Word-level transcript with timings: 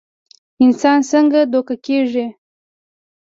انسان 0.63 0.99
څنګ 1.09 1.33
دوکه 1.53 1.75
کيږي 1.85 2.25